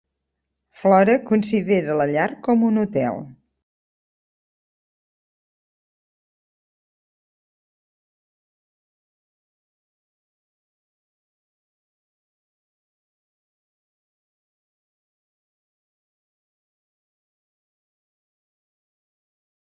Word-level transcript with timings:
Flore 0.81 1.15
considera 1.31 1.97
la 2.01 2.05
llar 2.13 2.29
com 2.49 2.63
un 2.71 2.79
hotel. 2.85 3.19